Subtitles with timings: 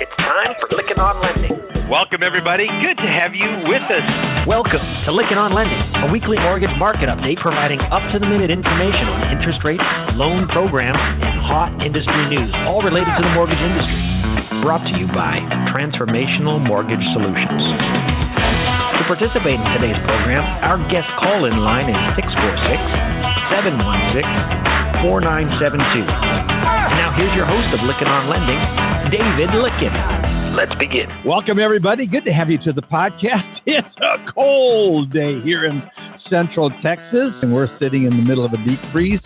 [0.00, 1.54] It's time for Lykken on Lending.
[1.88, 2.66] Welcome, everybody.
[2.66, 4.02] Good to have you with us.
[4.46, 8.50] Welcome to Lykken on Lending, a weekly mortgage market update providing up to the minute
[8.50, 9.84] information on interest rates,
[10.14, 14.13] loan programs, and hot industry news, all related to the mortgage industry.
[14.64, 17.60] Brought to you by Transformational Mortgage Solutions.
[18.96, 24.24] To participate in today's program, our guest call in line is 646 716
[25.04, 26.08] 4972.
[26.08, 28.56] And now here's your host of Lykken on Lending,
[29.12, 29.92] David Lykken.
[30.56, 31.12] Let's begin.
[31.28, 32.06] Welcome, everybody.
[32.06, 33.60] Good to have you to the podcast.
[33.66, 35.82] It's a cold day here in
[36.30, 39.20] central Texas, and we're sitting in the middle of a deep freeze.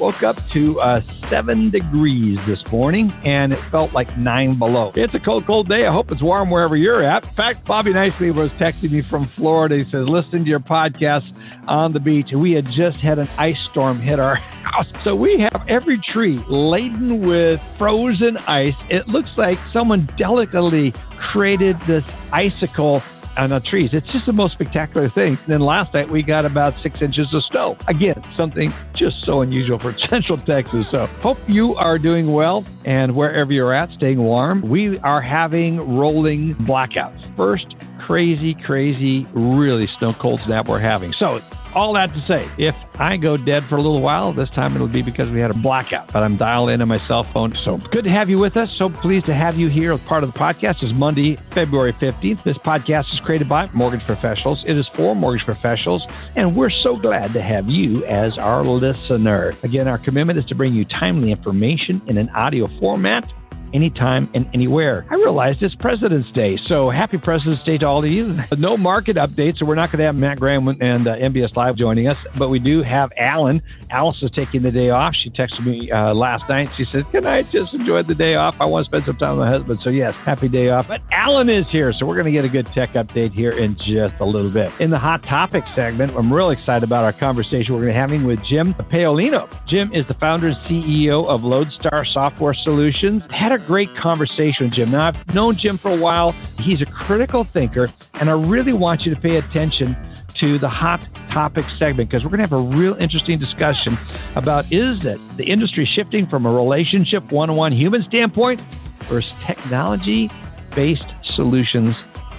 [0.00, 4.92] Woke up to uh, seven degrees this morning, and it felt like nine below.
[4.94, 5.86] It's a cold, cold day.
[5.86, 7.22] I hope it's warm wherever you're at.
[7.24, 9.76] In fact, Bobby Nicely was texting me from Florida.
[9.76, 11.30] He says, "Listen to your podcast
[11.68, 15.38] on the beach." We had just had an ice storm hit our house, so we
[15.40, 18.74] have every tree laden with frozen ice.
[18.88, 20.94] It looks like someone delicately
[21.30, 23.02] created this icicle
[23.36, 23.90] on the trees.
[23.92, 25.38] It's just the most spectacular thing.
[25.42, 27.76] And then last night we got about six inches of snow.
[27.88, 30.86] Again, something just so unusual for Central Texas.
[30.90, 34.68] So hope you are doing well and wherever you're at, staying warm.
[34.68, 37.36] We are having rolling blackouts.
[37.36, 37.74] First
[38.06, 41.12] crazy, crazy, really snow cold snap we're having.
[41.12, 41.40] So
[41.74, 44.88] all that to say, if I go dead for a little while, this time it'll
[44.88, 46.12] be because we had a blackout.
[46.12, 47.54] But I'm dialed in on my cell phone.
[47.64, 48.68] So good to have you with us.
[48.78, 50.82] So pleased to have you here as part of the podcast.
[50.82, 52.42] It's Monday, February 15th.
[52.44, 54.62] This podcast is created by mortgage professionals.
[54.66, 56.04] It is for mortgage professionals.
[56.36, 59.54] And we're so glad to have you as our listener.
[59.62, 63.24] Again, our commitment is to bring you timely information in an audio format
[63.72, 65.06] anytime and anywhere.
[65.10, 68.36] I realized it's President's Day, so happy President's Day to all of you.
[68.60, 71.76] No market updates, so we're not going to have Matt Graham and uh, MBS Live
[71.76, 73.62] joining us, but we do have Alan.
[73.90, 75.14] Alice is taking the day off.
[75.14, 76.68] She texted me uh, last night.
[76.76, 78.54] She said, Can I just enjoy the day off?
[78.60, 79.80] I want to spend some time with my husband.
[79.82, 80.88] So, yes, happy day off.
[80.88, 83.76] But Alan is here, so we're going to get a good tech update here in
[83.76, 84.70] just a little bit.
[84.78, 87.98] In the Hot Topic segment, I'm really excited about our conversation we're going to be
[87.98, 89.48] having with Jim Paolino.
[89.66, 93.22] Jim is the founder and CEO of Lodestar Software Solutions.
[93.30, 94.90] Had a great conversation with Jim.
[94.90, 96.32] Now, I've known Jim for a while.
[96.58, 99.96] He's a critical thinker, and I really want you to pay attention
[100.40, 101.00] to the hot
[101.32, 103.98] topic segment because we're going to have a real interesting discussion
[104.36, 108.60] about is it the industry shifting from a relationship one-on-one human standpoint
[109.08, 110.30] versus technology
[110.74, 111.04] based
[111.34, 111.94] solutions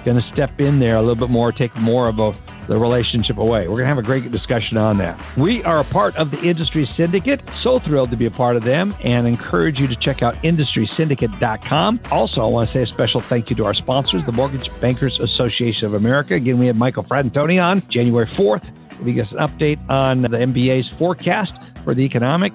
[0.05, 2.33] going to step in there a little bit more, take more of a
[2.67, 3.67] the relationship away.
[3.67, 5.19] We're going to have a great discussion on that.
[5.37, 7.41] We are a part of the Industry Syndicate.
[7.63, 11.99] So thrilled to be a part of them and encourage you to check out industrysyndicate.com.
[12.11, 15.19] Also, I want to say a special thank you to our sponsors, the Mortgage Bankers
[15.19, 16.35] Association of America.
[16.35, 19.03] Again, we had Michael Fratantoni on January 4th.
[19.03, 21.51] We get an update on the MBA's forecast
[21.83, 22.53] for the economic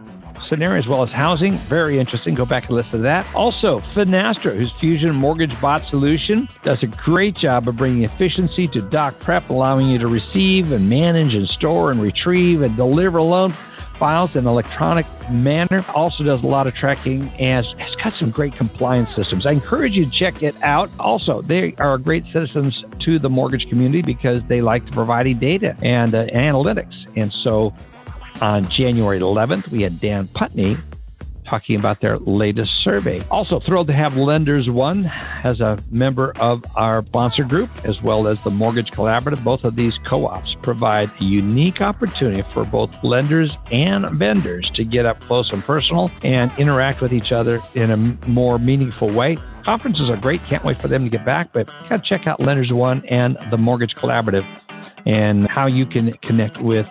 [0.48, 1.58] scenario as well as housing.
[1.68, 2.34] Very interesting.
[2.34, 3.32] Go back and listen to that.
[3.34, 8.80] Also, Finastra, whose Fusion Mortgage Bot solution does a great job of bringing efficiency to
[8.90, 13.54] doc prep, allowing you to receive and manage and store and retrieve and deliver loan
[13.98, 15.84] files in an electronic manner.
[15.94, 19.46] Also does a lot of tracking and has got some great compliance systems.
[19.46, 20.90] I encourage you to check it out.
[20.98, 25.76] Also, they are great citizens to the mortgage community because they like to providing data
[25.82, 26.94] and uh, analytics.
[27.16, 27.72] And so
[28.40, 30.76] on January 11th, we had Dan Putney
[31.48, 33.24] talking about their latest survey.
[33.30, 35.06] Also thrilled to have Lenders One
[35.44, 39.42] as a member of our sponsor group, as well as the Mortgage Collaborative.
[39.44, 45.06] Both of these co-ops provide a unique opportunity for both lenders and vendors to get
[45.06, 47.96] up close and personal and interact with each other in a
[48.28, 49.38] more meaningful way.
[49.64, 50.40] Conferences are great.
[50.48, 53.04] Can't wait for them to get back, but you got to check out Lenders One
[53.06, 54.44] and the Mortgage Collaborative
[55.06, 56.86] and how you can connect with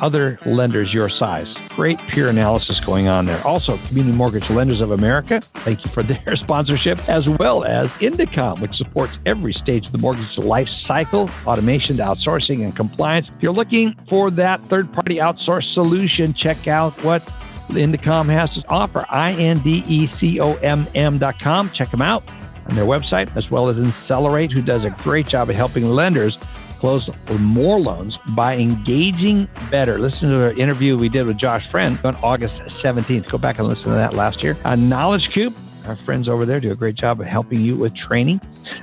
[0.00, 1.46] other lenders your size.
[1.76, 3.44] Great peer analysis going on there.
[3.46, 8.60] Also, Community Mortgage Lenders of America, thank you for their sponsorship, as well as Indecomm,
[8.60, 13.26] which supports every stage of the mortgage life cycle, automation to outsourcing and compliance.
[13.36, 17.22] If you're looking for that third party outsource solution, check out what
[17.70, 19.06] Indecomm has to offer.
[19.08, 21.70] I N D E C O M M.com.
[21.74, 22.22] Check them out
[22.68, 26.36] on their website, as well as Insellerate, who does a great job of helping lenders
[26.80, 29.98] close more loans by engaging better.
[29.98, 33.30] Listen to the interview we did with Josh Friend on August 17th.
[33.30, 34.56] Go back and listen to that last year.
[34.64, 35.54] On Knowledge Cube,
[35.86, 38.40] our friends over there do a great job of helping you with training,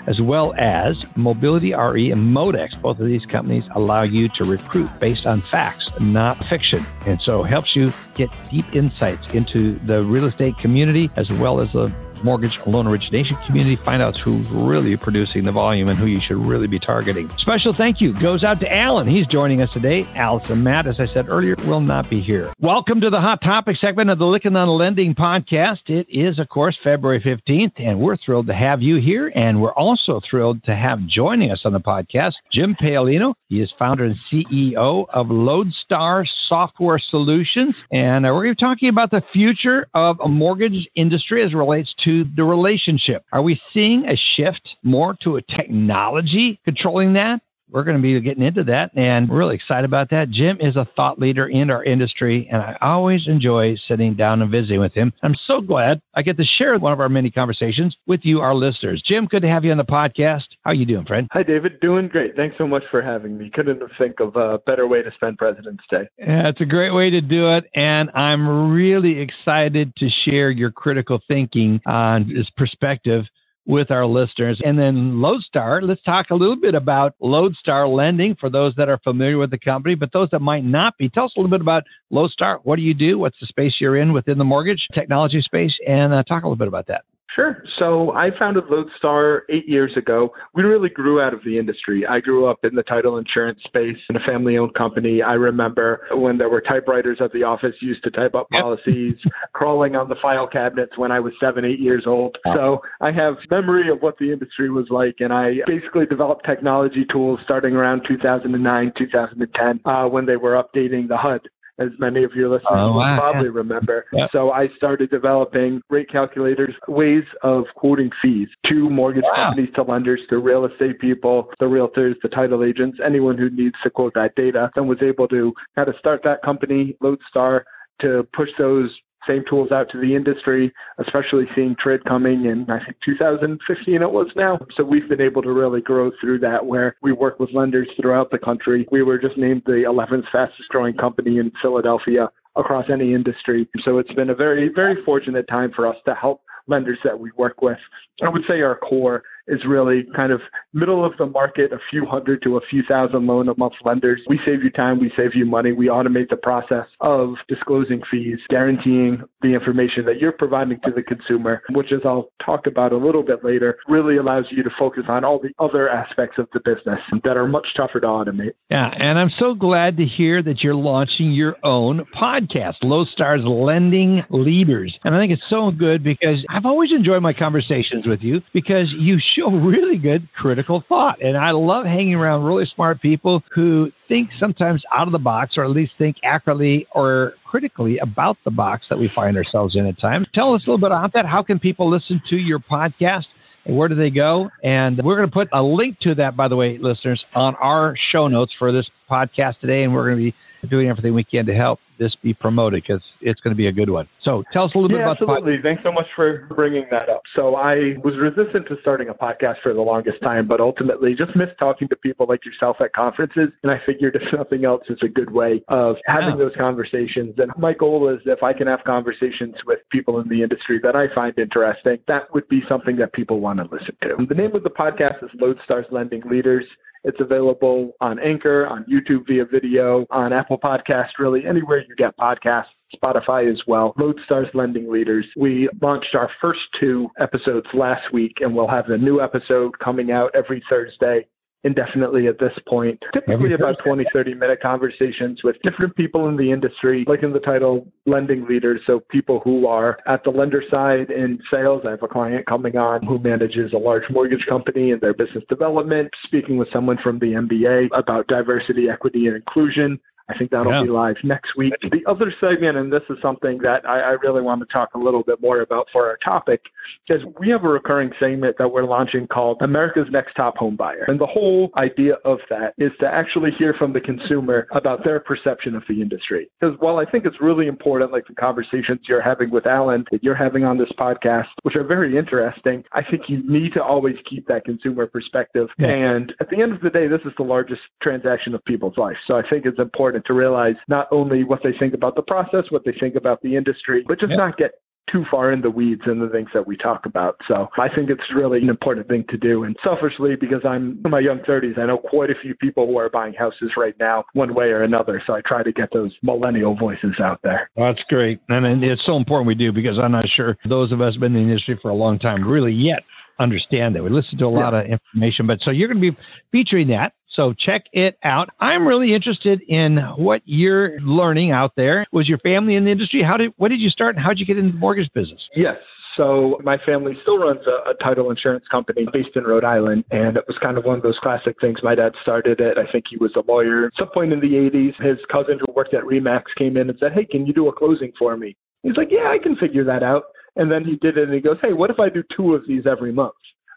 [0.08, 2.80] as well as Mobility RE and Modex.
[2.82, 6.86] Both of these companies allow you to recruit based on facts, not fiction.
[7.06, 11.72] And so helps you get deep insights into the real estate community as well as
[11.72, 13.78] the mortgage loan origination community.
[13.84, 17.30] Find out who's really producing the volume and who you should really be targeting.
[17.38, 19.08] Special thank you goes out to Alan.
[19.08, 20.04] He's joining us today.
[20.16, 22.54] Allison Matt, as I said earlier, will not be here.
[22.60, 25.80] Welcome to the Hot Topic segment of the Lykken on Lending podcast.
[25.88, 29.32] It is, of course, February 15th, and we're thrilled to have you here.
[29.36, 33.34] And we're also thrilled to have joining us on the podcast Jim Paolino.
[33.50, 37.76] He is founder and CEO of Lodestar Software Solutions.
[37.92, 42.44] And we're talking about the future of a mortgage industry as it relates to the
[42.44, 43.24] relationship.
[43.32, 47.42] Are we seeing a shift more to a technology controlling that?
[47.70, 50.30] We're going to be getting into that and we're really excited about that.
[50.30, 54.52] Jim is a thought leader in our industry and I always enjoy sitting down and
[54.52, 55.14] visiting with him.
[55.24, 58.56] I'm so glad I get to share one of our many conversations with you, our
[58.56, 59.02] listeners.
[59.06, 60.44] Jim, good to have you on the podcast.
[60.64, 61.28] How are you doing, friend?
[61.32, 61.80] Hi, David.
[61.80, 62.36] Doing great.
[62.36, 63.50] Thanks so much for having me.
[63.50, 66.08] Couldn't think of a better way to spend President's Day.
[66.18, 67.66] Yeah, it's a great way to do it.
[67.76, 73.26] And I'm really excited to share your critical thinking on this perspective
[73.68, 74.60] with our listeners.
[74.66, 78.98] And then Lodestar, let's talk a little bit about Lodestar lending for those that are
[79.00, 81.10] familiar with the company, but those that might not be.
[81.10, 82.62] Tell us a little bit about Lodestar.
[82.64, 83.20] What do you do?
[83.20, 85.78] What's the space you're in within the mortgage technology space?
[85.86, 87.04] And uh, talk a little bit about that.
[87.36, 87.64] Sure.
[87.78, 90.32] So I founded Lodestar eight years ago.
[90.54, 92.06] We really grew out of the industry.
[92.06, 95.22] I grew up in the title insurance space in a family owned company.
[95.22, 99.16] I remember when there were typewriters at the office used to type up policies,
[99.54, 102.38] crawling on the file cabinets when I was seven, eight years old.
[102.46, 105.18] So I have memory of what the industry was like.
[105.20, 111.08] And I basically developed technology tools starting around 2009, 2010, uh, when they were updating
[111.08, 111.42] the HUD
[111.80, 113.14] as many of your listeners oh, wow.
[113.14, 114.06] will probably remember.
[114.14, 114.30] Yep.
[114.32, 119.46] So I started developing rate calculators, ways of quoting fees to mortgage wow.
[119.46, 123.76] companies, to lenders, to real estate people, the realtors, the title agents, anyone who needs
[123.84, 127.66] to quote that data, and was able to kind of start that company, Lodestar,
[128.02, 128.92] to push those
[129.28, 134.12] same tools out to the industry, especially seeing TRID coming in, I think 2015 it
[134.12, 134.60] was now.
[134.76, 138.32] So we've been able to really grow through that where we work with lenders throughout
[138.32, 138.88] the country.
[138.92, 143.68] We were just named the 11th fastest growing company in Philadelphia across any industry.
[143.84, 147.32] So it's been a very, very fortunate time for us to help lenders that we
[147.38, 147.78] work with.
[148.22, 150.42] I would say our core is really kind of
[150.74, 154.22] middle of the market, a few hundred to a few thousand loan a month lenders.
[154.28, 158.40] We save you time, we save you money, we automate the process of disclosing fees,
[158.50, 162.98] guaranteeing the information that you're providing to the consumer, which as I'll talk about a
[162.98, 166.60] little bit later, really allows you to focus on all the other aspects of the
[166.60, 168.54] business that are much tougher to automate.
[168.70, 174.24] Yeah, and I'm so glad to hear that you're launching your own podcast, Lodestar's Lending
[174.30, 174.98] Leaders.
[175.04, 178.94] And I think it's so good because I've always enjoyed my conversations with you because
[178.98, 181.22] you show really good critical thought.
[181.22, 185.58] And I love hanging around really smart people who think sometimes out of the box
[185.58, 189.86] or at least think accurately or critically about the box that we find ourselves in
[189.86, 190.28] at times.
[190.34, 191.26] Tell us a little bit about that.
[191.26, 193.26] How can people listen to your podcast?
[193.66, 194.50] Where do they go?
[194.64, 197.96] And we're going to put a link to that, by the way, listeners, on our
[198.12, 199.84] show notes for this podcast today.
[199.84, 200.36] And we're going to be
[200.68, 203.72] doing everything we can to help this be promoted because it's going to be a
[203.72, 204.08] good one.
[204.22, 205.52] So tell us a little yeah, bit about absolutely.
[205.52, 205.64] the podcast.
[205.64, 207.22] Thanks so much for bringing that up.
[207.36, 211.36] So I was resistant to starting a podcast for the longest time, but ultimately just
[211.36, 213.50] missed talking to people like yourself at conferences.
[213.64, 216.36] And I figured if nothing else, it's a good way of having yeah.
[216.36, 217.36] those conversations.
[217.38, 220.96] And my goal is if I can have conversations with people in the industry that
[220.96, 224.26] I find interesting, that would be something that people want to listen to.
[224.28, 226.66] The name of the podcast is Lodestar's Lending Leaders.
[227.08, 232.18] It's available on Anchor, on YouTube via video, on Apple Podcast, really anywhere you get
[232.18, 232.66] podcasts.
[232.94, 233.94] Spotify as well.
[233.98, 235.26] Lodestar's Lending Leaders.
[235.38, 240.12] We launched our first two episodes last week, and we'll have a new episode coming
[240.12, 241.26] out every Thursday
[241.64, 243.02] indefinitely at this point.
[243.14, 247.40] Typically about 20, 30 minute conversations with different people in the industry, like in the
[247.40, 248.82] title, lending leaders.
[248.86, 251.84] So people who are at the lender side in sales.
[251.86, 255.44] I have a client coming on who manages a large mortgage company and their business
[255.50, 260.00] development, speaking with someone from the MBA about diversity, equity, and inclusion.
[260.30, 260.84] I think that'll yeah.
[260.84, 261.74] be live next week.
[261.82, 264.98] The other segment, and this is something that I, I, really want to talk a
[264.98, 266.62] little bit more about for our topic,
[267.08, 271.06] is we have a recurring segment that we're launching called America's Next Top Home Buyer.
[271.08, 275.20] And the whole idea of that is to actually hear from the consumer about their
[275.20, 276.50] perception of the industry.
[276.60, 280.24] Because while I think it's really important, like the conversations you're having with Alan, that
[280.24, 284.16] you're having on this podcast, which are very interesting, I think you need to always
[284.30, 285.70] keep that consumer perspective.
[285.78, 285.88] Yeah.
[285.88, 289.18] And at the end of the day, this is the largest transaction of people's life.
[289.26, 292.66] So I think it's important to realize not only what they think about the process,
[292.70, 294.72] what they think about the industry, but just not get
[295.10, 297.38] too far in the weeds in the things that we talk about.
[297.48, 299.64] So I think it's really an important thing to do.
[299.64, 302.98] And selfishly, because I'm in my young 30s, I know quite a few people who
[302.98, 305.24] are buying houses right now, one way or another.
[305.26, 307.70] So I try to get those millennial voices out there.
[307.78, 308.42] That's great.
[308.50, 311.46] And it's so important we do because I'm not sure those of us been in
[311.46, 313.04] the industry for a long time really yet
[313.40, 314.04] understand that.
[314.04, 314.80] We listen to a lot yeah.
[314.80, 316.18] of information, but so you're going to be
[316.52, 317.14] featuring that.
[317.30, 318.50] So check it out.
[318.60, 322.06] I'm really interested in what you're learning out there.
[322.12, 323.22] Was your family in the industry?
[323.22, 325.42] How did what did you start and how did you get into the mortgage business?
[325.56, 325.78] Yes.
[326.16, 330.36] So my family still runs a, a, title insurance company based in Rhode Island, and
[330.36, 331.78] it was kind of one of those classic things.
[331.84, 332.80] My dad started it.
[332.80, 333.86] I think he was a lawyer.
[333.86, 336.98] At some point in the 80s, his cousin who worked at Remax came in and
[337.00, 339.84] said, "Hey, can you do a closing for me?" He's like, "Yeah, I can figure
[339.84, 340.24] that out."
[340.58, 342.68] And then he did it and he goes, Hey, what if I do two of
[342.68, 343.34] these every month?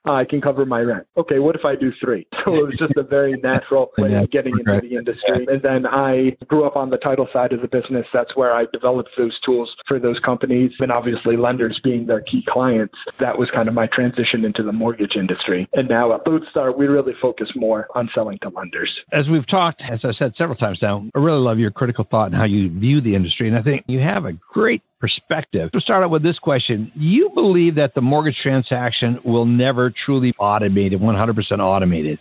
[0.06, 1.06] Uh, I can cover my rent.
[1.18, 2.26] Okay, what if I do three?
[2.46, 5.46] So it was just a very natural way of getting into the industry.
[5.46, 8.06] And then I grew up on the title side of the business.
[8.14, 10.72] That's where I developed those tools for those companies.
[10.78, 14.72] And obviously, lenders being their key clients, that was kind of my transition into the
[14.72, 15.68] mortgage industry.
[15.74, 18.90] And now at Lodestar, we really focus more on selling to lenders.
[19.12, 22.26] As we've talked, as I said several times now, I really love your critical thought
[22.26, 23.48] and how you view the industry.
[23.48, 25.72] And I think you have a great perspective.
[25.72, 30.32] To start out with this question, you believe that the mortgage transaction will never truly
[30.32, 32.18] be automated, 100% automated.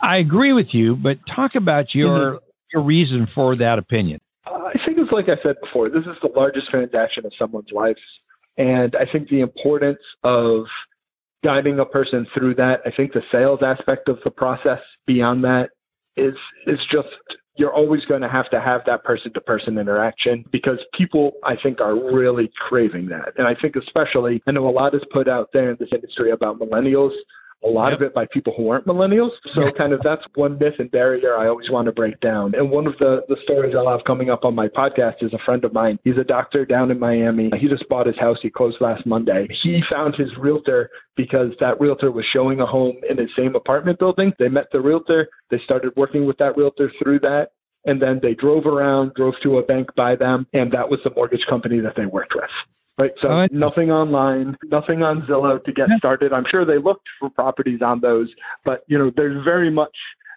[0.00, 2.44] I agree with you, but talk about your mm-hmm.
[2.72, 4.20] your reason for that opinion.
[4.46, 5.88] I think it's like I said before.
[5.88, 7.96] This is the largest transaction of someone's life,
[8.56, 10.66] and I think the importance of
[11.42, 12.80] guiding a person through that.
[12.86, 15.70] I think the sales aspect of the process beyond that
[16.16, 16.34] is
[16.66, 17.08] is just
[17.58, 21.56] you're always going to have to have that person to person interaction because people, I
[21.60, 23.32] think, are really craving that.
[23.36, 26.30] And I think, especially, I know a lot is put out there in this industry
[26.30, 27.12] about millennials
[27.64, 28.00] a lot yep.
[28.00, 29.30] of it by people who aren't millennials.
[29.54, 32.54] So kind of that's one myth and barrier I always want to break down.
[32.54, 35.38] And one of the, the stories I'll have coming up on my podcast is a
[35.44, 35.98] friend of mine.
[36.04, 37.50] He's a doctor down in Miami.
[37.58, 38.38] He just bought his house.
[38.42, 39.48] He closed last Monday.
[39.62, 43.98] He found his realtor because that realtor was showing a home in the same apartment
[43.98, 44.32] building.
[44.38, 45.28] They met the realtor.
[45.50, 47.48] They started working with that realtor through that.
[47.84, 51.10] And then they drove around, drove to a bank by them, and that was the
[51.10, 52.50] mortgage company that they worked with
[52.98, 53.12] right?
[53.20, 53.52] So oh, right.
[53.52, 56.32] nothing online, nothing on Zillow to get started.
[56.32, 58.28] I'm sure they looked for properties on those,
[58.64, 59.94] but you know, there's very much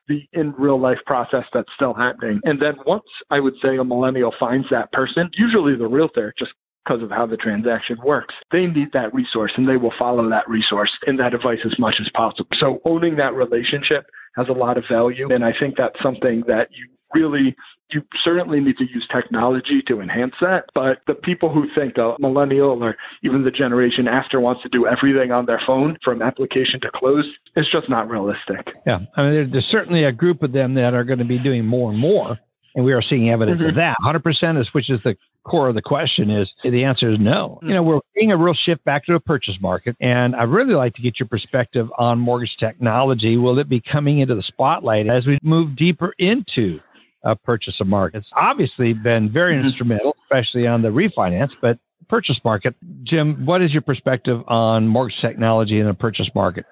[0.08, 2.40] the in real life process that's still happening.
[2.44, 6.52] And then once I would say a millennial finds that person, usually the realtor just
[6.86, 8.34] because of how the transaction works.
[8.52, 11.96] They need that resource and they will follow that resource and that advice as much
[12.02, 12.50] as possible.
[12.60, 15.32] So owning that relationship has a lot of value.
[15.32, 17.56] And I think that's something that you really
[17.94, 20.66] you certainly need to use technology to enhance that.
[20.74, 24.88] But the people who think a millennial or even the generation after wants to do
[24.88, 27.26] everything on their phone from application to close,
[27.56, 28.68] it's just not realistic.
[28.86, 29.00] Yeah.
[29.18, 31.92] I mean, there's certainly a group of them that are going to be doing more
[31.92, 32.38] and more.
[32.74, 33.70] And we are seeing evidence mm-hmm.
[33.70, 33.98] of that.
[34.06, 37.58] 100% is, which is the core of the question is the answer is no.
[37.58, 37.68] Mm-hmm.
[37.68, 39.98] You know, we're seeing a real shift back to a purchase market.
[40.00, 43.36] And I'd really like to get your perspective on mortgage technology.
[43.36, 46.80] Will it be coming into the spotlight as we move deeper into
[47.24, 48.20] uh, purchase of market.
[48.20, 49.68] It's obviously been very mm-hmm.
[49.68, 51.78] instrumental, especially on the refinance, but
[52.10, 52.76] purchase market.
[53.04, 56.66] Jim, what is your perspective on mortgage technology in the purchase market?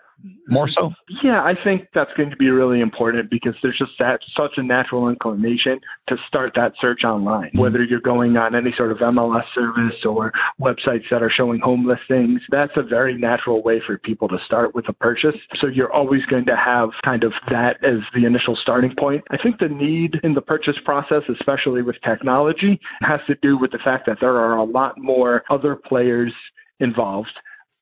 [0.48, 0.92] More so?
[1.24, 4.64] Yeah, I think that's going to be really important because there's just that such a
[4.64, 7.50] natural inclination to start that search online.
[7.50, 7.60] Mm-hmm.
[7.60, 11.88] Whether you're going on any sort of MLS service or websites that are showing home
[11.88, 15.36] listings, that's a very natural way for people to start with a purchase.
[15.60, 19.24] So you're always going to have kind of that as the initial starting point.
[19.30, 23.72] I think the need in the purchase process, especially with technology, has to do with
[23.72, 26.34] the fact that there are a lot more other players
[26.80, 27.32] involved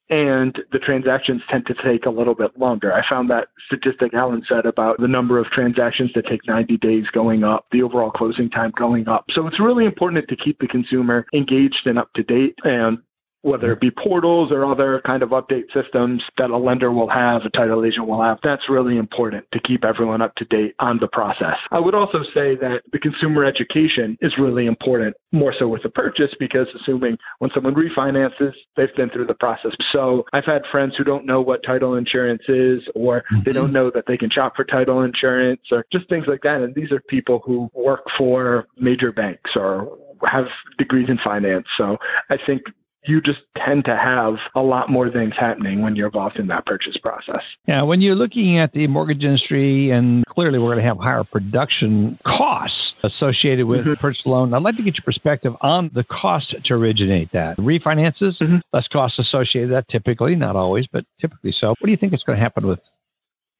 [0.10, 2.94] and the transactions tend to take a little bit longer.
[2.94, 7.06] I found that statistic Alan said about the number of transactions that take 90 days
[7.12, 9.26] going up, the overall closing time going up.
[9.32, 12.56] So it's really important to keep the consumer engaged and up to date.
[12.64, 13.00] And
[13.48, 17.44] whether it be portals or other kind of update systems that a lender will have,
[17.44, 18.38] a title agent will have.
[18.44, 21.56] That's really important to keep everyone up to date on the process.
[21.72, 25.90] I would also say that the consumer education is really important, more so with the
[25.90, 29.72] purchase, because assuming when someone refinances, they've been through the process.
[29.94, 33.40] So I've had friends who don't know what title insurance is, or mm-hmm.
[33.46, 36.62] they don't know that they can shop for title insurance, or just things like that.
[36.62, 39.98] And these are people who work for major banks or
[40.30, 40.46] have
[40.78, 41.66] degrees in finance.
[41.78, 41.98] So
[42.30, 42.64] I think
[43.08, 46.66] you just tend to have a lot more things happening when you're involved in that
[46.66, 47.42] purchase process.
[47.68, 51.24] Yeah, when you're looking at the mortgage industry, and clearly we're going to have higher
[51.24, 53.94] production costs associated with mm-hmm.
[53.96, 57.58] purchase loan, I'd like to get your perspective on the cost to originate that.
[57.58, 58.58] Refinances, mm-hmm.
[58.74, 61.70] less costs associated with that typically, not always, but typically so.
[61.70, 62.80] What do you think is going to happen with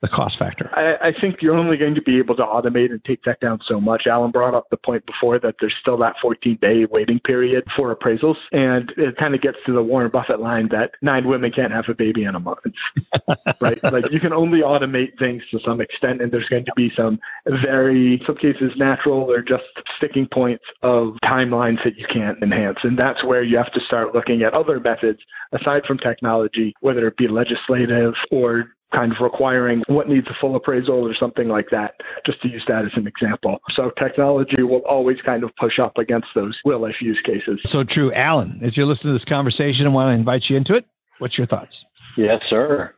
[0.02, 0.70] the cost factor?
[0.74, 3.60] I, I think you're only going to be able to automate and take that down
[3.68, 4.04] so much.
[4.06, 7.96] Alan brought up the point before that there's still that 14 day waiting period for
[7.96, 8.36] appraisals.
[8.52, 11.86] And it kind of gets to the Warren Buffett line that nine women can't have
[11.90, 12.60] a baby in a month,
[13.62, 13.80] right?
[13.84, 17.20] Like you can only automate things to some extent, and there's going to be some
[17.48, 19.64] very, some cases, natural or just
[19.98, 22.78] sticking points of timelines that you can't enhance.
[22.84, 25.20] And that's where you have to start looking at other methods
[25.54, 30.56] aside from technology, whether it be legislative or kind of requiring what needs a full
[30.56, 33.60] appraisal or something like that, just to use that as an example.
[33.76, 37.60] So technology will always kind of push up against those real life use cases.
[37.72, 38.14] So true.
[38.14, 40.86] Alan, as you listen to this conversation and want to invite you into it,
[41.20, 41.76] what's your thoughts?
[42.18, 42.94] Yes, sir.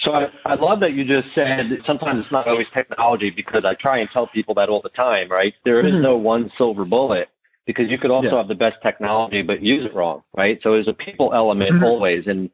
[0.00, 3.74] So I, I love that you just said sometimes it's not always technology because I
[3.74, 5.54] try and tell people that all the time, right?
[5.64, 6.02] There is mm-hmm.
[6.02, 7.28] no one silver bullet
[7.66, 8.36] because you could also yeah.
[8.36, 10.58] have the best technology but use it wrong, right?
[10.62, 11.84] So there's a people element mm-hmm.
[11.84, 12.50] always and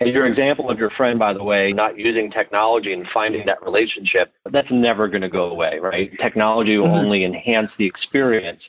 [0.00, 3.62] and your example of your friend, by the way, not using technology and finding that
[3.62, 6.10] relationship, that's never going to go away, right?
[6.22, 7.06] Technology will mm-hmm.
[7.06, 8.60] only enhance the experience.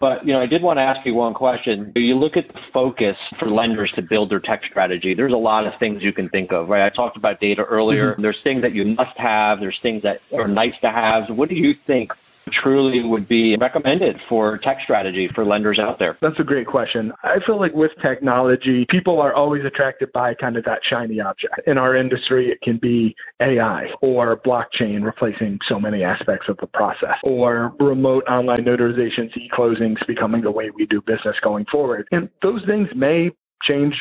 [0.00, 1.92] But you know, I did want to ask you one question.
[1.94, 5.14] Do you look at the focus for lenders to build their tech strategy?
[5.14, 6.84] There's a lot of things you can think of, right?
[6.84, 8.12] I talked about data earlier.
[8.12, 8.22] Mm-hmm.
[8.22, 9.60] There's things that you must have.
[9.60, 11.24] There's things that are nice to have.
[11.28, 12.10] What do you think
[12.52, 16.18] truly would be recommended for tech strategy for lenders out there?
[16.20, 17.12] That's a great question.
[17.22, 21.60] I feel like with technology, people are always attracted by kind of that shiny object.
[21.66, 26.66] In our industry, it can be AI or blockchain replacing so many aspects of the
[26.66, 32.06] process, or remote online notarizations, e closings becoming the way we do business going forward.
[32.12, 33.30] And those things may
[33.62, 33.94] change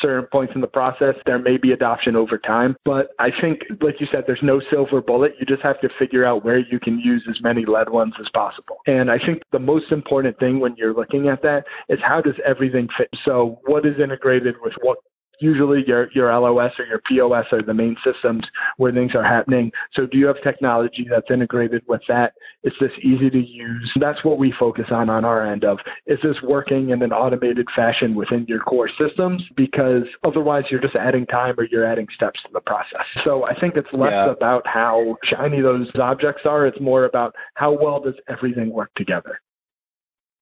[0.00, 2.76] certain points in the process, there may be adoption over time.
[2.84, 5.34] But I think, like you said, there's no silver bullet.
[5.38, 8.28] You just have to figure out where you can use as many lead ones as
[8.34, 8.76] possible.
[8.86, 12.34] And I think the most important thing when you're looking at that is how does
[12.46, 13.08] everything fit?
[13.24, 14.98] So, what is integrated with what
[15.40, 18.42] usually your, your LOS or your POS are the main systems
[18.76, 19.70] where things are happening.
[19.94, 22.34] So do you have technology that's integrated with that?
[22.64, 23.90] Is this easy to use?
[24.00, 27.66] That's what we focus on on our end of, is this working in an automated
[27.74, 29.42] fashion within your core systems?
[29.56, 33.06] Because otherwise you're just adding time or you're adding steps to the process.
[33.24, 34.30] So I think it's less yeah.
[34.30, 36.66] about how shiny those objects are.
[36.66, 39.40] It's more about how well does everything work together.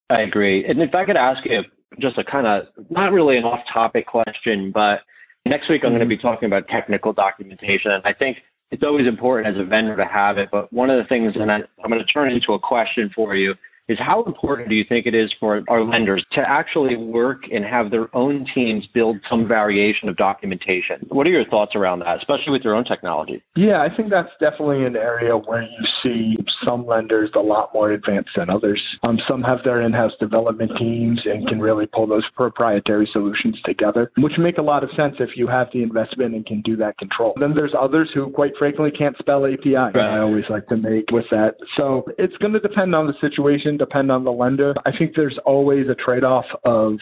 [0.08, 0.64] I agree.
[0.64, 1.62] And if I could ask you
[2.00, 5.00] just a kind of not really an off topic question, but
[5.44, 6.10] next week I'm going to mm-hmm.
[6.10, 7.92] be talking about technical documentation.
[7.92, 8.38] And I think
[8.70, 10.48] it's always important as a vendor to have it.
[10.50, 13.10] But one of the things, and I, I'm going to turn it into a question
[13.14, 13.54] for you,
[13.88, 17.64] is how important do you think it is for our lenders to actually work and
[17.64, 21.06] have their own teams build some variation of documentation?
[21.08, 23.42] What are your thoughts around that, especially with your own technology?
[23.54, 27.92] Yeah, I think that's definitely an area where you see some lenders a lot more
[27.92, 28.82] advanced than others.
[29.02, 34.10] Um, some have their in-house development teams and can really pull those proprietary solutions together,
[34.18, 36.98] which make a lot of sense if you have the investment and can do that
[36.98, 37.34] control.
[37.38, 39.74] Then there's others who, quite frankly, can't spell API.
[39.74, 39.96] Right.
[39.96, 41.56] I always like to make with that.
[41.76, 44.74] So it's going to depend on the situation depend on the lender.
[44.84, 46.98] I think there's always a trade off of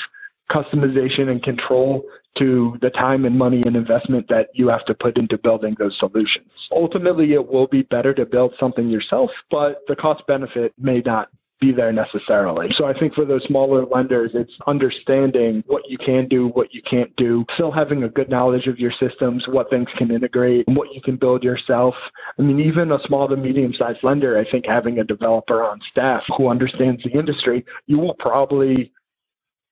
[0.50, 2.04] customization and control
[2.38, 5.96] to the time and money and investment that you have to put into building those
[5.98, 6.50] solutions.
[6.72, 11.28] Ultimately, it will be better to build something yourself, but the cost benefit may not
[11.64, 12.68] be there necessarily.
[12.77, 16.83] So I think for those smaller lenders, it's understanding what you can do, what you
[16.88, 20.77] can't do, still having a good knowledge of your systems, what things can integrate, and
[20.77, 21.94] what you can build yourself.
[22.38, 25.81] I mean, even a small to medium sized lender, I think having a developer on
[25.90, 28.92] staff who understands the industry, you will probably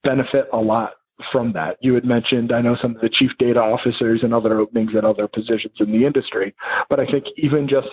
[0.04, 0.92] benefit a lot
[1.30, 1.76] from that.
[1.80, 5.04] You had mentioned, I know some of the chief data officers and other openings at
[5.04, 6.54] other positions in the industry,
[6.88, 7.88] but I think even just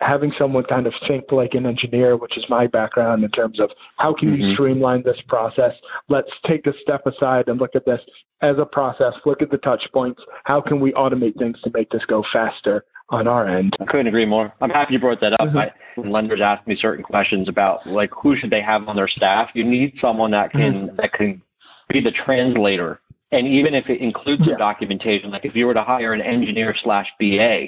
[0.00, 3.70] having someone kind of think like an engineer, which is my background in terms of
[3.96, 4.42] how can mm-hmm.
[4.42, 5.72] you streamline this process?
[6.08, 8.00] Let's take a step aside and look at this
[8.42, 10.20] as a process, look at the touch points.
[10.44, 13.76] How can we automate things to make this go faster on our end?
[13.80, 14.52] I couldn't agree more.
[14.60, 15.40] I'm happy you brought that up.
[15.40, 15.58] Mm-hmm.
[15.58, 19.08] I, when lenders ask me certain questions about like who should they have on their
[19.08, 20.96] staff, you need someone that can mm-hmm.
[20.96, 21.42] that can
[21.90, 23.00] be the translator.
[23.32, 24.54] And even if it includes yeah.
[24.54, 27.66] some documentation, like if you were to hire an engineer slash BA,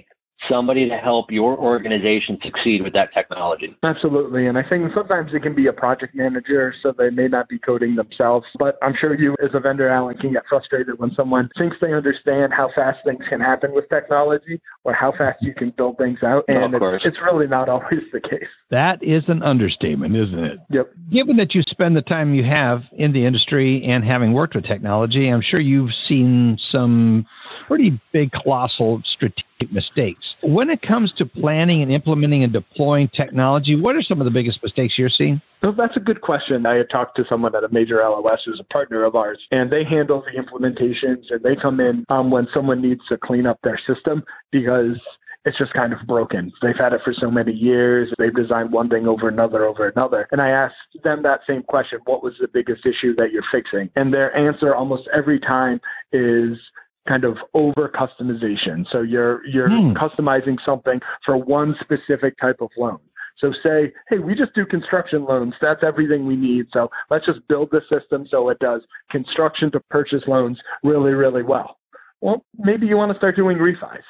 [0.48, 3.76] somebody to help your organization succeed with that technology.
[3.82, 4.46] Absolutely.
[4.48, 7.58] And I think sometimes it can be a project manager, so they may not be
[7.58, 8.46] coding themselves.
[8.58, 11.92] But I'm sure you, as a vendor, Alan, can get frustrated when someone thinks they
[11.92, 16.18] understand how fast things can happen with technology or how fast you can build things
[16.22, 16.44] out.
[16.48, 18.48] And no, it's, it's really not always the case.
[18.70, 20.58] That is an understatement, isn't it?
[20.70, 20.90] Yep.
[21.10, 24.64] Given that you spend the time you have in the industry and having worked with
[24.64, 27.26] technology, I'm sure you've seen some
[27.68, 30.24] pretty big, colossal strategic mistakes.
[30.42, 34.30] When it comes to planning and implementing and deploying technology, what are some of the
[34.30, 35.42] biggest mistakes you're seeing?
[35.62, 36.66] Well, that's a good question.
[36.66, 39.84] I talked to someone at a major LOS who's a partner of ours, and they
[39.84, 43.78] handle the implementations and they come in um, when someone needs to clean up their
[43.86, 44.96] system because
[45.44, 46.52] it's just kind of broken.
[46.62, 48.12] They've had it for so many years.
[48.18, 50.28] They've designed one thing over another over another.
[50.30, 53.90] And I asked them that same question, what was the biggest issue that you're fixing?
[53.96, 55.80] And their answer almost every time
[56.12, 56.58] is
[57.08, 58.86] kind of over customization.
[58.90, 59.92] So you're you're hmm.
[59.92, 62.98] customizing something for one specific type of loan.
[63.38, 65.54] So say, hey, we just do construction loans.
[65.60, 66.66] That's everything we need.
[66.72, 71.42] So let's just build the system so it does construction to purchase loans really, really
[71.42, 71.78] well.
[72.20, 74.02] Well, maybe you want to start doing refis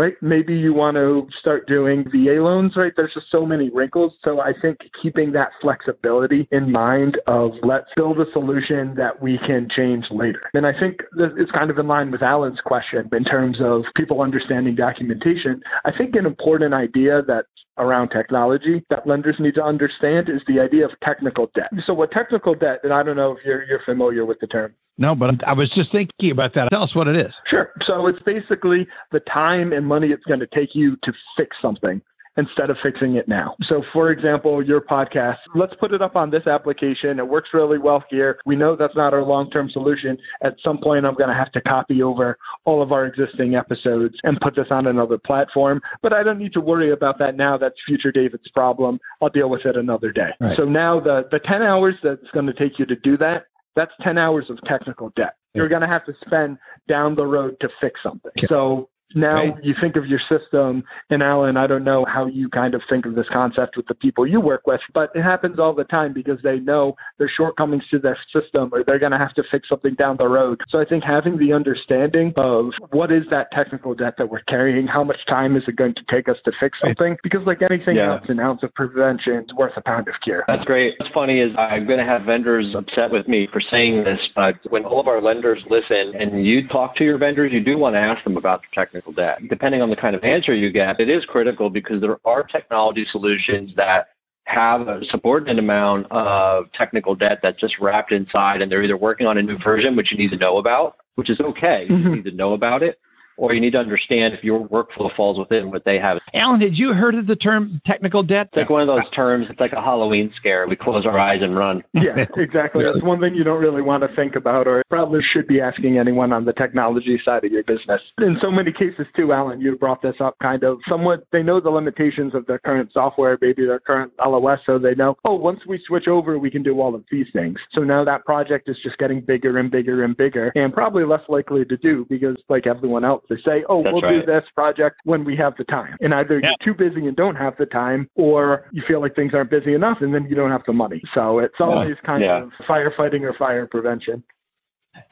[0.00, 0.14] right?
[0.22, 2.92] Maybe you want to start doing VA loans, right?
[2.96, 4.14] There's just so many wrinkles.
[4.24, 9.38] So I think keeping that flexibility in mind of let's build a solution that we
[9.46, 10.40] can change later.
[10.54, 14.22] And I think it's kind of in line with Alan's question in terms of people
[14.22, 15.60] understanding documentation.
[15.84, 17.44] I think an important idea that
[17.76, 21.70] around technology that lenders need to understand is the idea of technical debt.
[21.86, 24.74] So what technical debt, and I don't know if you're, you're familiar with the term.
[24.98, 26.68] No, but I was just thinking about that.
[26.70, 27.32] Tell us what it is.
[27.46, 27.72] Sure.
[27.86, 32.02] So it's basically the time and money it's going to take you to fix something
[32.36, 33.54] instead of fixing it now.
[33.64, 37.18] So, for example, your podcast, let's put it up on this application.
[37.18, 38.38] It works really well here.
[38.46, 40.16] We know that's not our long term solution.
[40.42, 44.14] At some point, I'm going to have to copy over all of our existing episodes
[44.22, 45.80] and put this on another platform.
[46.02, 47.58] But I don't need to worry about that now.
[47.58, 48.98] That's future David's problem.
[49.20, 50.30] I'll deal with it another day.
[50.40, 50.56] Right.
[50.56, 53.92] So now the, the 10 hours that's going to take you to do that, that's
[54.02, 55.34] 10 hours of technical debt.
[55.54, 58.32] You're going to have to spend down the road to fix something.
[58.48, 59.64] So now right.
[59.64, 63.06] you think of your system, and Alan, I don't know how you kind of think
[63.06, 66.12] of this concept with the people you work with, but it happens all the time
[66.12, 69.68] because they know their shortcomings to their system or they're going to have to fix
[69.68, 70.60] something down the road.
[70.68, 74.86] So I think having the understanding of what is that technical debt that we're carrying,
[74.86, 77.96] how much time is it going to take us to fix something, because like anything
[77.96, 78.12] yeah.
[78.12, 80.44] else, an ounce of prevention is worth a pound of cure.
[80.46, 80.94] That's great.
[80.98, 84.56] What's funny is I'm going to have vendors upset with me for saying this, but
[84.68, 87.94] when all of our lenders listen and you talk to your vendors, you do want
[87.94, 89.38] to ask them about the technical technical debt.
[89.48, 93.06] Depending on the kind of answer you get, it is critical because there are technology
[93.10, 94.08] solutions that
[94.44, 99.26] have a subordinate amount of technical debt that's just wrapped inside, and they're either working
[99.26, 101.86] on a new version, which you need to know about, which is okay.
[101.88, 102.08] Mm-hmm.
[102.08, 102.98] You need to know about it,
[103.40, 106.18] or you need to understand if your workflow falls within what they have.
[106.34, 108.48] Alan, had you heard of the term technical debt?
[108.48, 110.68] It's like one of those terms, it's like a Halloween scare.
[110.68, 111.82] We close our eyes and run.
[112.00, 112.82] Yeah, exactly.
[112.82, 115.98] That's one thing you don't really want to think about or probably should be asking
[115.98, 118.00] anyone on the technology side of your business.
[118.18, 121.60] In so many cases, too, Alan, you brought this up kind of somewhat, they know
[121.60, 125.60] the limitations of their current software, maybe their current LOS, so they know, oh, once
[125.66, 127.58] we switch over, we can do all of these things.
[127.72, 131.22] So now that project is just getting bigger and bigger and bigger and probably less
[131.28, 134.20] likely to do because, like everyone else, they say, oh, That's we'll right.
[134.20, 135.96] do this project when we have the time.
[136.00, 136.50] And either yeah.
[136.60, 139.74] you're too busy and don't have the time, or you feel like things aren't busy
[139.74, 141.00] enough and then you don't have the money.
[141.14, 142.06] So it's always yeah.
[142.06, 142.42] kind yeah.
[142.42, 144.22] of firefighting or fire prevention.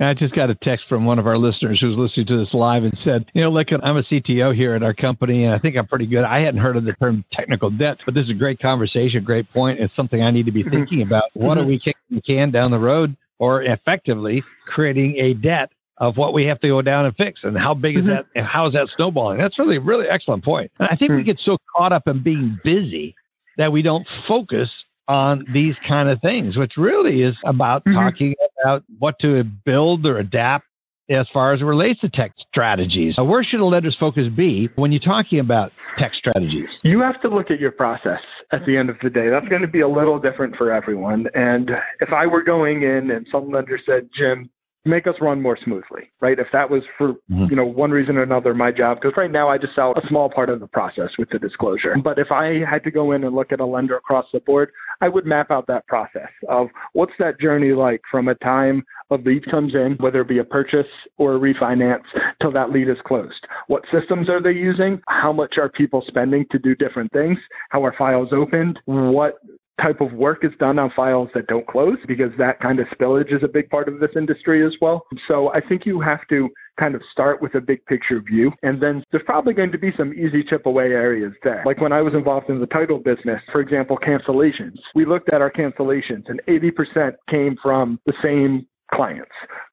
[0.01, 2.83] I just got a text from one of our listeners who's listening to this live
[2.83, 5.77] and said, you know, look, I'm a CTO here at our company, and I think
[5.77, 6.25] I'm pretty good.
[6.25, 9.51] I hadn't heard of the term technical debt, but this is a great conversation, great
[9.53, 9.79] point.
[9.79, 10.75] It's something I need to be mm-hmm.
[10.75, 11.25] thinking about.
[11.35, 16.17] What are we kicking the can down the road, or effectively creating a debt of
[16.17, 18.09] what we have to go down and fix and how big mm-hmm.
[18.09, 20.71] is that and how is that snowballing that's really really excellent point.
[20.79, 21.17] point and i think mm-hmm.
[21.17, 21.27] we hmm.
[21.27, 23.15] get so caught up in being busy
[23.57, 24.69] that we don't focus
[25.09, 27.95] on these kind of things which really is about mm-hmm.
[27.95, 30.65] talking about what to build or adapt
[31.11, 33.17] as far as it relates to tech strategies.
[33.17, 36.69] where should a lender's focus be when you're talking about tech strategies?
[36.83, 38.21] You have to look at your process
[38.53, 39.31] at the end of the day.
[39.31, 41.27] That's going to be a little different for everyone.
[41.35, 44.51] And if I were going in and some lender said, Jim,
[44.85, 46.39] make us run more smoothly, right?
[46.39, 47.47] If that was for, mm-hmm.
[47.51, 50.07] you know, one reason or another, my job, because right now I just sell a
[50.09, 51.97] small part of the process with the disclosure.
[52.03, 54.71] But if I had to go in and look at a lender across the board,
[55.01, 59.17] I would map out that process of what's that journey like from a time a
[59.17, 60.87] lead comes in, whether it be a purchase
[61.17, 62.03] or a refinance,
[62.41, 63.47] till that lead is closed.
[63.69, 65.01] What systems are they using?
[65.09, 67.39] How much are people spending to do different things?
[67.71, 68.79] How are files opened?
[68.87, 69.39] What
[69.81, 73.35] type of work is done on files that don't close because that kind of spillage
[73.35, 75.07] is a big part of this industry as well.
[75.27, 78.81] So I think you have to kind of start with a big picture view and
[78.81, 81.63] then there's probably going to be some easy chip away areas there.
[81.67, 84.77] Like when I was involved in the title business, for example, cancellations.
[84.95, 89.31] We looked at our cancellations and 80% came from the same clients.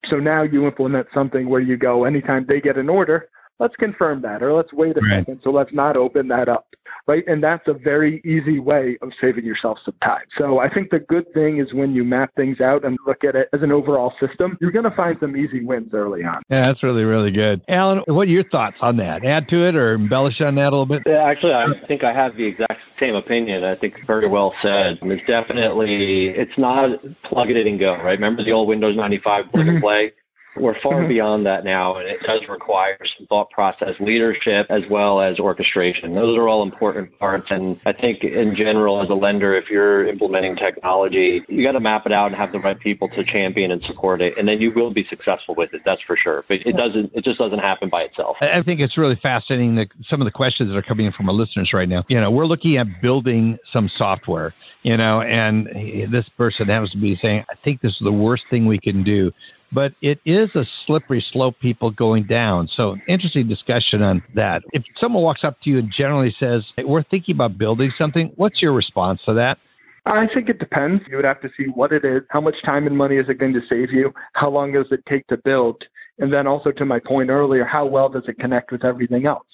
[0.09, 4.21] So now you implement something where you go anytime they get an order, let's confirm
[4.21, 5.21] that or let's wait a right.
[5.21, 6.67] second so let's not open that up
[7.07, 7.23] right?
[7.27, 10.23] And that's a very easy way of saving yourself some time.
[10.37, 13.35] So i think the good thing is when you map things out and look at
[13.35, 16.41] it as an overall system you're going to find some easy wins early on.
[16.49, 17.61] Yeah that's really really good.
[17.69, 19.25] Alan what are your thoughts on that?
[19.25, 21.03] Add to it or embellish on that a little bit?
[21.05, 23.63] Yeah, actually i think i have the exact same opinion.
[23.63, 24.99] I think very well said.
[25.01, 26.89] It's definitely it's not
[27.23, 28.11] plug it in and go right?
[28.19, 29.83] Remember the old windows 95 plug and mm-hmm.
[29.83, 30.13] play
[30.55, 31.07] We're far Mhm.
[31.09, 36.13] beyond that now, and it does require some thought process leadership as well as orchestration.
[36.15, 37.47] Those are all important parts.
[37.51, 41.79] And I think in general, as a lender, if you're implementing technology, you got to
[41.79, 44.61] map it out and have the right people to champion and support it, and then
[44.61, 45.81] you will be successful with it.
[45.85, 46.43] That's for sure.
[46.47, 47.11] But it doesn't.
[47.13, 48.37] It just doesn't happen by itself.
[48.41, 51.11] I I think it's really fascinating that some of the questions that are coming in
[51.11, 52.03] from our listeners right now.
[52.07, 55.67] You know, we're looking at building some software, you know, and
[56.11, 59.03] this person happens to be saying, I think this is the worst thing we can
[59.03, 59.31] do.
[59.75, 62.69] But it is a slippery slope, people going down.
[62.77, 64.61] So, interesting discussion on that.
[64.71, 68.31] If someone walks up to you and generally says, hey, We're thinking about building something,
[68.37, 69.57] what's your response to that?
[70.05, 71.03] I think it depends.
[71.09, 73.37] You would have to see what it is, how much time and money is it
[73.37, 75.83] going to save you, how long does it take to build,
[76.19, 79.47] and then also to my point earlier, how well does it connect with everything else?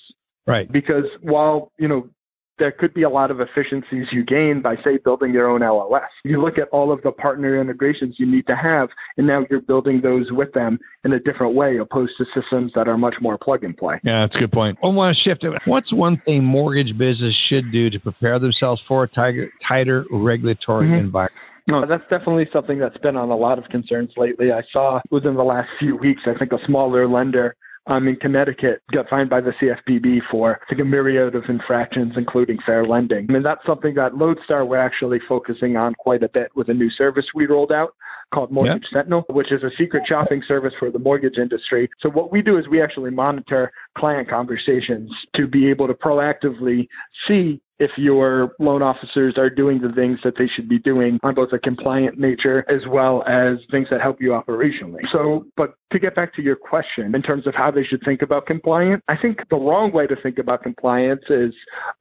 [0.46, 0.72] Right.
[0.72, 2.10] Because while, you know,
[2.60, 6.04] there could be a lot of efficiencies you gain by, say, building your own LOS.
[6.24, 9.62] You look at all of the partner integrations you need to have, and now you're
[9.62, 13.38] building those with them in a different way, opposed to systems that are much more
[13.38, 14.00] plug and play.
[14.04, 14.78] Yeah, that's a good point.
[14.84, 15.44] I want to shift.
[15.66, 20.88] What's one thing mortgage business should do to prepare themselves for a tighter, tighter regulatory
[20.88, 21.00] Mhm.
[21.00, 21.42] environment?
[21.68, 24.52] No, that's definitely something that's been on a lot of concerns lately.
[24.52, 27.56] I saw within the last few weeks, I think a smaller lender
[27.88, 32.14] um, in Connecticut got fined by the CFPB for I think a myriad of infractions,
[32.16, 33.26] including fair lending.
[33.30, 36.74] I mean, that's something that Lodestar we're actually focusing on quite a bit with a
[36.74, 37.96] new service we rolled out
[38.34, 41.90] called Mortgage Sentinel, which is a secret shopping service for the mortgage industry.
[42.00, 46.88] So what we do is we actually monitor client conversations to be able to proactively
[47.28, 51.34] see if your loan officers are doing the things that they should be doing on
[51.34, 55.02] both a compliant nature as well as things that help you operationally.
[55.12, 58.22] So, but to get back to your question in terms of how they should think
[58.22, 61.54] about compliance, I think the wrong way to think about compliance is,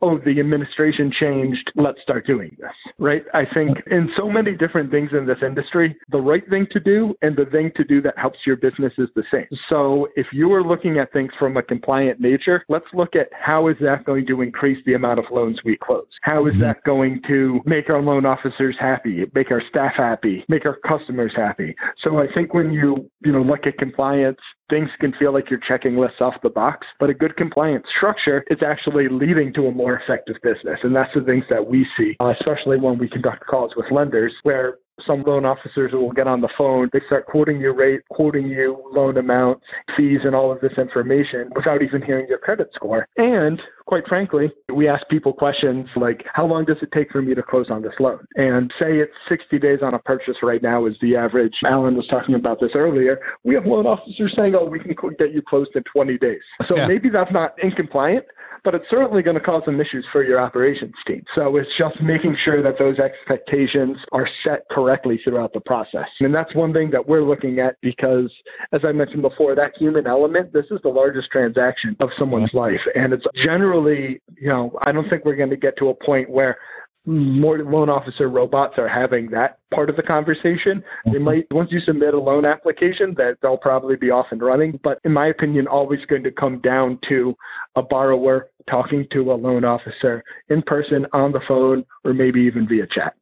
[0.02, 3.24] oh, the administration changed, let's start doing this, right?
[3.32, 7.14] I think in so many different things in this industry, the right thing to do
[7.22, 9.48] and the thing to do that helps your business is the same.
[9.70, 13.68] So if you are looking at things from a compliant nature, let's look at how
[13.68, 16.06] is that going to increase the amount of loans we close?
[16.22, 20.66] How is that going to make our loan officers happy, make our staff happy, make
[20.66, 21.74] our customers happy?
[22.02, 25.60] So I think when you, you know, look at compliance, things can feel like you're
[25.66, 29.72] checking lists off the box, but a good compliance structure is actually leading to a
[29.72, 30.78] more effective business.
[30.82, 34.32] And that's the things that we see, uh, especially when we conduct calls with lenders
[34.42, 38.46] where some loan officers will get on the phone, they start quoting you rate, quoting
[38.48, 39.60] you loan amount,
[39.96, 43.08] fees, and all of this information without even hearing your credit score.
[43.16, 47.34] And quite frankly, we ask people questions like, how long does it take for me
[47.34, 48.20] to close on this loan?
[48.36, 51.54] And say it's 60 days on a purchase right now is the average.
[51.64, 53.18] Alan was talking about this earlier.
[53.42, 56.40] We have loan officers saying, oh, we can get you closed in 20 days.
[56.68, 56.86] So Yeah.
[56.86, 58.24] maybe that's not in incompliant,
[58.64, 61.24] but it's certainly going to cause some issues for your operations team.
[61.34, 66.08] So it's just making sure that those expectations are set correctly throughout the process.
[66.20, 68.30] And that's one thing that we're looking at because,
[68.72, 72.80] as I mentioned before, that human element, this is the largest transaction of someone's life.
[72.94, 76.28] And it's generally, you know, I don't think we're going to get to a point
[76.28, 76.58] where
[77.06, 80.82] more loan officer robots are having that part of the conversation.
[81.06, 81.24] They mm-hmm.
[81.24, 84.78] might once you submit a loan application that they'll probably be off and running.
[84.84, 87.34] But in my opinion, always going to come down to
[87.76, 92.68] a borrower talking to a loan officer in person, on the phone, or maybe even
[92.68, 93.14] via chat.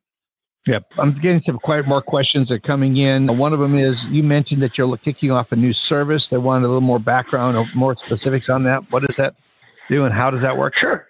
[0.66, 0.84] Yep.
[0.98, 3.38] I'm getting some quite more questions that are coming in.
[3.38, 6.26] One of them is you mentioned that you're kicking off a new service.
[6.30, 8.80] They wanted a little more background or more specifics on that.
[8.90, 9.34] What does that
[9.88, 10.74] do and how does that work?
[10.76, 11.06] Sure.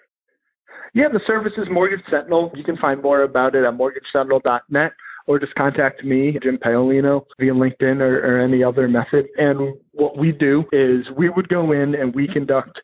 [0.99, 2.51] Yeah, the service is Mortgage Sentinel.
[2.57, 4.93] You can find more about it at mortgagesentinel.net
[5.29, 9.29] or just contact me, Jim Paolino, via LinkedIn or, or any other method.
[9.39, 12.81] And what we do is we would go in and we conduct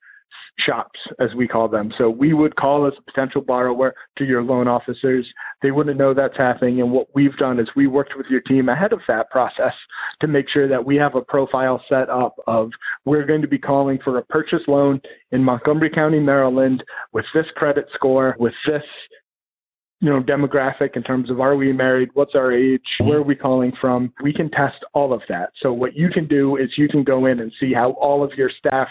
[0.59, 1.93] shops, as we call them.
[1.99, 5.27] So we would call as a potential borrower to your loan officers.
[5.62, 6.81] They wouldn't know that's happening.
[6.81, 9.75] And what we've done is we worked with your team ahead of that process
[10.21, 12.71] to make sure that we have a profile set up of
[13.05, 15.01] we're going to be calling for a purchase loan
[15.33, 18.83] in Montgomery County, Maryland, with this credit score, with this
[20.01, 23.35] you know, demographic in terms of are we married, what's our age, where are we
[23.35, 24.12] calling from.
[24.23, 25.53] We can test all of that.
[25.61, 28.33] So what you can do is you can go in and see how all of
[28.35, 28.88] your staff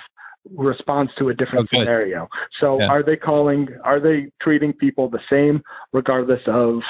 [0.56, 2.28] responds to a different scenario.
[2.60, 2.88] So Yeah.
[2.88, 6.82] are they calling are they treating people the same regardless of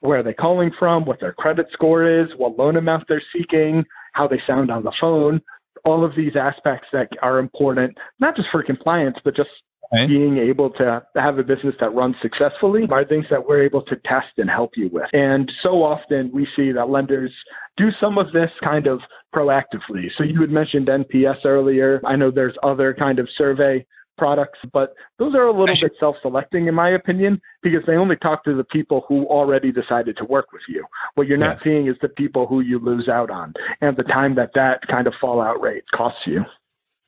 [0.00, 4.28] where they're calling from, what their credit score is, what loan amount they're seeking, how
[4.28, 5.40] they sound on the phone,
[5.84, 9.50] all of these aspects that are important, not just for compliance, but just
[9.90, 10.06] Right.
[10.06, 13.96] being able to have a business that runs successfully are things that we're able to
[14.04, 15.06] test and help you with.
[15.14, 17.32] And so often we see that lenders
[17.78, 19.00] do some of this kind of
[19.34, 20.10] proactively.
[20.18, 22.02] So you had mentioned NPS earlier.
[22.04, 23.86] I know there's other kind of survey
[24.18, 28.44] products, but those are a little bit self-selecting in my opinion because they only talk
[28.44, 30.84] to the people who already decided to work with you.
[31.14, 31.64] What you're not yeah.
[31.64, 35.06] seeing is the people who you lose out on and the time that that kind
[35.06, 36.44] of fallout rate costs you.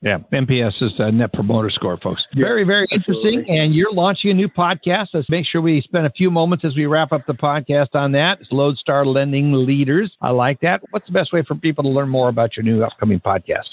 [0.03, 2.25] Yeah, NPS is a net promoter score, folks.
[2.33, 3.33] Yeah, very, very absolutely.
[3.33, 3.59] interesting.
[3.59, 5.09] And you're launching a new podcast.
[5.13, 8.13] Let's make sure we spend a few moments as we wrap up the podcast on
[8.13, 8.41] that.
[8.41, 10.11] It's Lodestar Lending Leaders.
[10.23, 10.81] I like that.
[10.91, 13.69] What's the best way for people to learn more about your new upcoming podcast?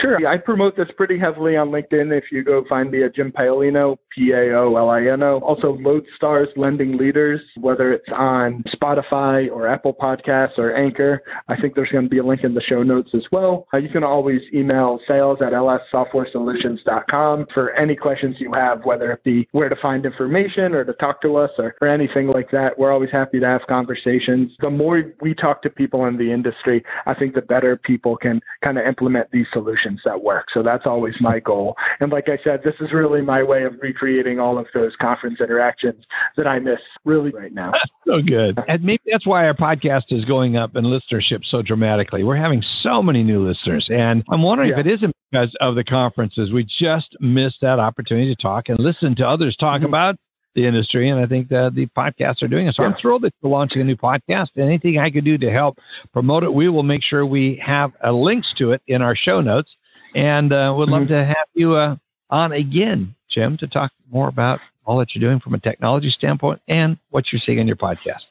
[0.00, 0.26] Sure.
[0.26, 2.16] I promote this pretty heavily on LinkedIn.
[2.16, 5.38] If you go find me at Jim Paolino, P A O L I N O.
[5.40, 11.22] Also, Lodestars Lending Leaders, whether it's on Spotify or Apple Podcasts or Anchor.
[11.48, 13.66] I think there's going to be a link in the show notes as well.
[13.72, 19.24] Uh, you can always email sales at lssoftwaresolutions.com for any questions you have, whether it
[19.24, 22.78] be where to find information or to talk to us or, or anything like that.
[22.78, 24.52] We're always happy to have conversations.
[24.60, 28.40] The more we talk to people in the industry, I think the better people can
[28.62, 30.46] kind of implement these solutions solutions that work.
[30.52, 31.76] So that's always my goal.
[32.00, 35.40] And like I said, this is really my way of recreating all of those conference
[35.40, 36.04] interactions
[36.36, 37.72] that I miss really right now.
[38.06, 38.58] so good.
[38.68, 42.24] And maybe that's why our podcast is going up in listenership so dramatically.
[42.24, 43.86] We're having so many new listeners.
[43.90, 44.80] And I'm wondering yeah.
[44.80, 46.52] if it isn't because of the conferences.
[46.52, 49.86] We just missed that opportunity to talk and listen to others talk mm-hmm.
[49.86, 50.16] about
[50.54, 52.74] the industry, and I think that the podcasts are doing it.
[52.74, 52.88] So yeah.
[52.88, 54.48] I'm thrilled that you're launching a new podcast.
[54.56, 55.78] Anything I could do to help
[56.12, 59.40] promote it, we will make sure we have uh, links to it in our show
[59.40, 59.70] notes,
[60.14, 61.12] and uh, would love mm-hmm.
[61.12, 61.96] to have you uh,
[62.30, 66.60] on again, Jim, to talk more about all that you're doing from a technology standpoint
[66.68, 68.24] and what you're seeing in your podcast.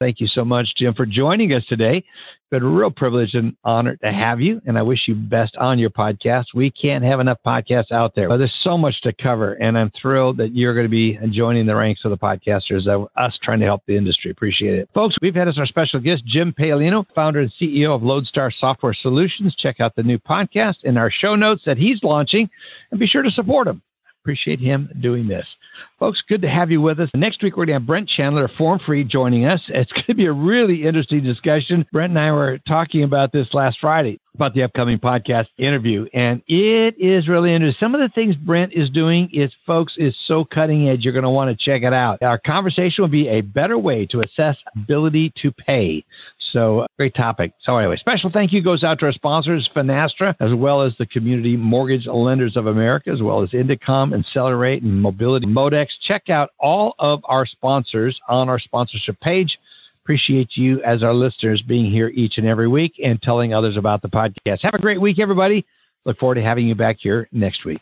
[0.00, 1.98] Thank you so much, Jim, for joining us today.
[1.98, 5.54] It's been a real privilege and honor to have you, and I wish you best
[5.56, 6.46] on your podcast.
[6.54, 9.92] We can't have enough podcasts out there, but there's so much to cover, and I'm
[10.00, 13.60] thrilled that you're going to be joining the ranks of the podcasters of us trying
[13.60, 14.30] to help the industry.
[14.30, 14.88] Appreciate it.
[14.94, 18.94] Folks, we've had as our special guest Jim Paolino, founder and CEO of Lodestar Software
[18.94, 19.54] Solutions.
[19.58, 22.48] Check out the new podcast in our show notes that he's launching,
[22.90, 23.82] and be sure to support him.
[24.30, 25.44] Appreciate him doing this.
[25.98, 27.10] Folks, good to have you with us.
[27.16, 29.60] Next week, we're going to have Brent Chandler FormFree joining us.
[29.66, 31.84] It's going to be a really interesting discussion.
[31.90, 36.42] Brent and I were talking about this last Friday about the upcoming podcast interview, and
[36.46, 37.78] it is really interesting.
[37.80, 41.00] Some of the things Brent is doing is, folks, is so cutting edge.
[41.00, 42.22] You're going to want to check it out.
[42.22, 46.04] Our conversation will be a better way to assess ability to pay.
[46.52, 47.52] So, great topic.
[47.62, 51.06] So, anyway, special thank you goes out to our sponsors, Finastra, as well as the
[51.06, 55.88] Community Mortgage Lenders of America, as well as Indecomm, Insellerate, and Mobility Modex.
[56.06, 59.58] Check out all of our sponsors on our sponsorship page.
[60.10, 64.02] Appreciate you as our listeners being here each and every week and telling others about
[64.02, 64.58] the podcast.
[64.62, 65.64] Have a great week, everybody.
[66.04, 67.78] Look forward to having you back here next week.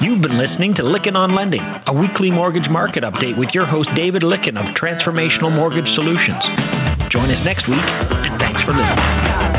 [0.00, 3.88] You've been listening to Lykken on Lending, a weekly mortgage market update with your host,
[3.94, 6.42] David Lykken of Transformational Mortgage Solutions.
[7.12, 9.55] Join us next week, and thanks for listening.